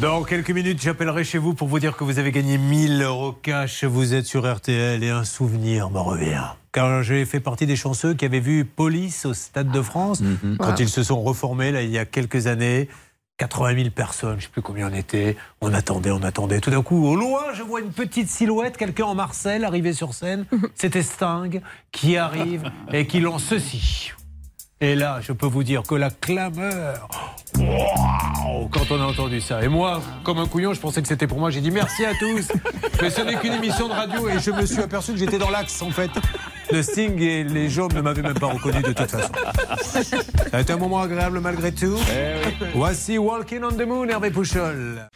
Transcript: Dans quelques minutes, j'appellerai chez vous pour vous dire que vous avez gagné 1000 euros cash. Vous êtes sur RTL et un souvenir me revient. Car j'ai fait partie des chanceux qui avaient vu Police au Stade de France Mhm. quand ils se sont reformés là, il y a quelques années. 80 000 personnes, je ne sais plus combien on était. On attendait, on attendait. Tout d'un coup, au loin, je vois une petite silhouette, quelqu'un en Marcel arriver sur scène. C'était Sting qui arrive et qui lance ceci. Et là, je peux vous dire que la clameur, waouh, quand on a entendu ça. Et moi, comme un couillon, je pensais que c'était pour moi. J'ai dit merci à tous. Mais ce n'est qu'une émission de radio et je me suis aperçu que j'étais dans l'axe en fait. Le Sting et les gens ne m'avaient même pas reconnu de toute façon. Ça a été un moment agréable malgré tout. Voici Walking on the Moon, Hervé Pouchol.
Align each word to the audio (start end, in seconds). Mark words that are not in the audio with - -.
Dans 0.00 0.24
quelques 0.24 0.50
minutes, 0.50 0.82
j'appellerai 0.82 1.24
chez 1.24 1.38
vous 1.38 1.54
pour 1.54 1.68
vous 1.68 1.78
dire 1.78 1.96
que 1.96 2.04
vous 2.04 2.18
avez 2.18 2.30
gagné 2.30 2.58
1000 2.58 3.00
euros 3.02 3.32
cash. 3.32 3.82
Vous 3.84 4.12
êtes 4.12 4.26
sur 4.26 4.44
RTL 4.54 5.02
et 5.02 5.08
un 5.08 5.24
souvenir 5.24 5.88
me 5.88 5.98
revient. 5.98 6.42
Car 6.70 7.02
j'ai 7.02 7.24
fait 7.24 7.40
partie 7.40 7.64
des 7.66 7.76
chanceux 7.76 8.12
qui 8.12 8.26
avaient 8.26 8.40
vu 8.40 8.66
Police 8.66 9.24
au 9.24 9.32
Stade 9.32 9.70
de 9.72 9.80
France 9.80 10.20
Mhm. 10.20 10.58
quand 10.58 10.78
ils 10.80 10.90
se 10.90 11.02
sont 11.02 11.22
reformés 11.22 11.72
là, 11.72 11.80
il 11.80 11.90
y 11.90 11.96
a 11.98 12.04
quelques 12.04 12.46
années. 12.46 12.90
80 13.38 13.74
000 13.76 13.90
personnes, 13.90 14.32
je 14.32 14.36
ne 14.36 14.40
sais 14.42 14.48
plus 14.48 14.60
combien 14.62 14.90
on 14.90 14.94
était. 14.94 15.34
On 15.62 15.72
attendait, 15.72 16.10
on 16.10 16.22
attendait. 16.22 16.60
Tout 16.60 16.70
d'un 16.70 16.82
coup, 16.82 17.06
au 17.06 17.16
loin, 17.16 17.54
je 17.54 17.62
vois 17.62 17.80
une 17.80 17.90
petite 17.92 18.28
silhouette, 18.28 18.76
quelqu'un 18.76 19.04
en 19.04 19.14
Marcel 19.14 19.64
arriver 19.64 19.94
sur 19.94 20.12
scène. 20.12 20.44
C'était 20.74 21.02
Sting 21.02 21.62
qui 21.90 22.18
arrive 22.18 22.70
et 22.92 23.06
qui 23.06 23.20
lance 23.20 23.44
ceci. 23.44 24.12
Et 24.82 24.94
là, 24.94 25.20
je 25.22 25.32
peux 25.32 25.46
vous 25.46 25.62
dire 25.64 25.84
que 25.84 25.94
la 25.94 26.10
clameur, 26.10 27.08
waouh, 27.58 28.68
quand 28.70 28.90
on 28.90 29.00
a 29.00 29.04
entendu 29.04 29.40
ça. 29.40 29.62
Et 29.62 29.68
moi, 29.68 30.00
comme 30.24 30.38
un 30.38 30.46
couillon, 30.46 30.74
je 30.74 30.80
pensais 30.80 31.02
que 31.02 31.08
c'était 31.08 31.26
pour 31.26 31.38
moi. 31.38 31.50
J'ai 31.50 31.60
dit 31.60 31.70
merci 31.70 32.04
à 32.04 32.14
tous. 32.14 32.48
Mais 33.00 33.10
ce 33.10 33.20
n'est 33.20 33.36
qu'une 33.36 33.52
émission 33.52 33.88
de 33.88 33.92
radio 33.92 34.28
et 34.28 34.38
je 34.38 34.50
me 34.50 34.64
suis 34.66 34.80
aperçu 34.80 35.12
que 35.12 35.18
j'étais 35.18 35.38
dans 35.38 35.50
l'axe 35.50 35.82
en 35.82 35.90
fait. 35.90 36.10
Le 36.72 36.82
Sting 36.82 37.20
et 37.20 37.44
les 37.44 37.68
gens 37.68 37.88
ne 37.88 38.00
m'avaient 38.00 38.22
même 38.22 38.38
pas 38.38 38.46
reconnu 38.48 38.82
de 38.82 38.92
toute 38.92 39.10
façon. 39.10 39.32
Ça 39.80 40.56
a 40.56 40.60
été 40.60 40.72
un 40.72 40.78
moment 40.78 41.00
agréable 41.00 41.40
malgré 41.40 41.72
tout. 41.72 41.98
Voici 42.74 43.18
Walking 43.18 43.62
on 43.62 43.72
the 43.72 43.86
Moon, 43.86 44.08
Hervé 44.08 44.30
Pouchol. 44.30 45.08